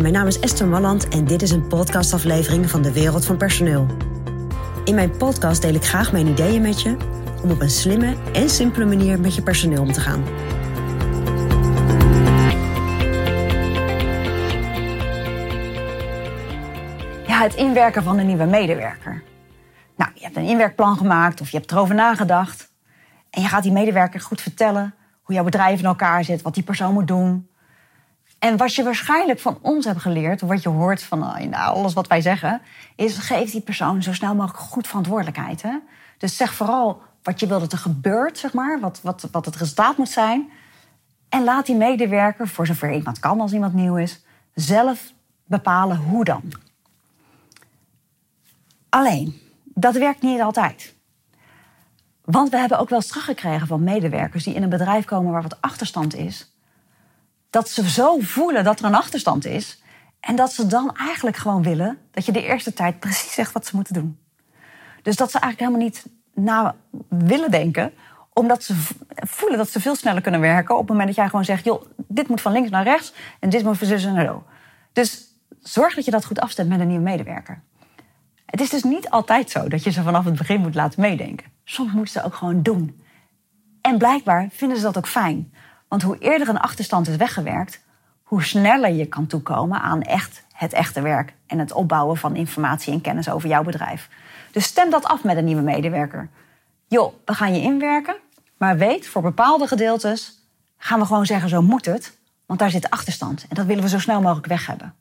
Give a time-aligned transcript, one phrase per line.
[0.00, 3.86] Mijn naam is Esther Malland en dit is een podcastaflevering van de Wereld van Personeel.
[4.84, 6.96] In mijn podcast deel ik graag mijn ideeën met je
[7.42, 10.24] om op een slimme en simpele manier met je personeel om te gaan.
[17.26, 19.22] Ja, het inwerken van een nieuwe medewerker.
[19.96, 22.72] Nou, je hebt een inwerkplan gemaakt of je hebt erover nagedacht.
[23.30, 26.64] En je gaat die medewerker goed vertellen hoe jouw bedrijf in elkaar zit, wat die
[26.64, 27.48] persoon moet doen.
[28.38, 32.06] En wat je waarschijnlijk van ons hebt geleerd, wat je hoort van nou, alles wat
[32.06, 32.60] wij zeggen,
[32.96, 35.64] is geef die persoon zo snel mogelijk goed verantwoordelijkheid.
[36.18, 39.56] Dus zeg vooral wat je wil dat er gebeurt, zeg maar, wat, wat, wat het
[39.56, 40.50] resultaat moet zijn.
[41.28, 44.24] En laat die medewerker, voor zover iemand kan als iemand nieuw is,
[44.54, 45.12] zelf
[45.44, 46.42] bepalen hoe dan.
[48.88, 50.94] Alleen, dat werkt niet altijd.
[52.24, 55.42] Want we hebben ook wel eens teruggekregen van medewerkers die in een bedrijf komen waar
[55.42, 56.55] wat achterstand is.
[57.56, 59.82] Dat ze zo voelen dat er een achterstand is.
[60.20, 63.66] En dat ze dan eigenlijk gewoon willen dat je de eerste tijd precies zegt wat
[63.66, 64.18] ze moeten doen.
[65.02, 66.74] Dus dat ze eigenlijk helemaal niet na
[67.08, 67.92] willen denken,
[68.32, 68.74] omdat ze
[69.14, 71.84] voelen dat ze veel sneller kunnen werken op het moment dat jij gewoon zegt: joh,
[71.96, 74.44] dit moet van links naar rechts en dit moet van zus en zo.
[74.92, 75.24] Dus
[75.60, 77.62] zorg dat je dat goed afstemt met een nieuwe medewerker.
[78.46, 81.46] Het is dus niet altijd zo dat je ze vanaf het begin moet laten meedenken.
[81.64, 83.02] Soms moeten ze ook gewoon doen.
[83.80, 85.52] En blijkbaar vinden ze dat ook fijn.
[85.88, 87.80] Want hoe eerder een achterstand is weggewerkt,
[88.22, 92.92] hoe sneller je kan toekomen aan echt het echte werk en het opbouwen van informatie
[92.92, 94.08] en kennis over jouw bedrijf.
[94.50, 96.28] Dus stem dat af met een nieuwe medewerker.
[96.86, 98.16] Joh, we gaan je inwerken,
[98.56, 100.38] maar weet, voor bepaalde gedeeltes
[100.78, 103.88] gaan we gewoon zeggen: zo moet het, want daar zit achterstand en dat willen we
[103.88, 104.94] zo snel mogelijk weg hebben.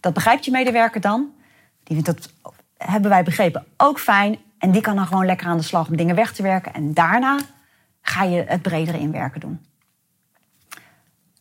[0.00, 1.30] Dat begrijpt je medewerker dan.
[1.82, 2.32] Die vindt dat
[2.76, 4.38] hebben wij begrepen, ook fijn.
[4.58, 6.74] En die kan dan gewoon lekker aan de slag om dingen weg te werken.
[6.74, 7.38] En daarna
[8.00, 9.60] ga je het bredere inwerken doen.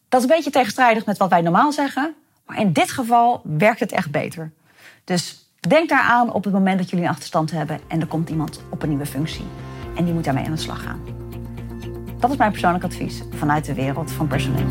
[0.10, 2.14] Dat is een beetje tegenstrijdig met wat wij normaal zeggen.
[2.46, 4.52] Maar in dit geval werkt het echt beter.
[5.04, 8.62] Dus denk daaraan op het moment dat jullie een achterstand hebben en er komt iemand
[8.70, 9.46] op een nieuwe functie.
[9.96, 11.02] En die moet daarmee aan de slag gaan.
[12.20, 14.68] Dat is mijn persoonlijk advies vanuit de wereld van personeel.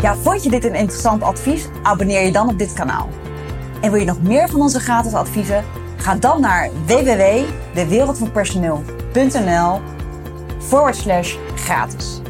[0.00, 1.66] Ja, vond je dit een interessant advies?
[1.82, 3.08] Abonneer je dan op dit kanaal.
[3.80, 5.64] En wil je nog meer van onze gratis adviezen?
[5.96, 9.01] Ga dan naar www.dewereldvanpersoneel.nl
[10.58, 12.20] forward slash gratis.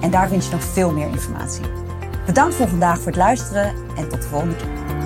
[0.00, 1.64] En daar vind je nog veel meer informatie.
[2.26, 5.05] Bedankt voor vandaag voor het luisteren en tot de volgende keer.